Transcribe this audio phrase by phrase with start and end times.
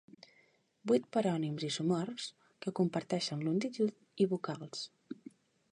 [0.91, 2.31] Vuit parònims isomorfs
[2.65, 4.85] que comparteixen longitud i vocals.